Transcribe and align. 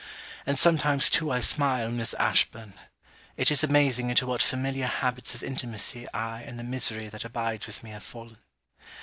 And 0.47 0.57
sometimes 0.57 1.11
too 1.11 1.29
I 1.29 1.41
smile, 1.41 1.91
Miss 1.91 2.15
Ashburn. 2.15 2.73
It 3.37 3.51
is 3.51 3.63
amazing 3.63 4.09
into 4.09 4.25
what 4.25 4.41
familiar 4.41 4.87
habits 4.87 5.35
of 5.35 5.43
intimacy 5.43 6.07
I 6.11 6.41
and 6.41 6.57
the 6.57 6.63
misery 6.63 7.07
that 7.09 7.23
abides 7.23 7.67
with 7.67 7.83
me 7.83 7.91
have 7.91 8.01
fallen. 8.03 8.39